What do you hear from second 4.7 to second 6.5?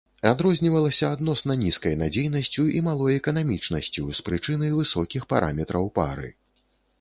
высокіх параметраў пары.